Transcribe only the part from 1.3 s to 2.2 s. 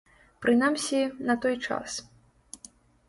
той час.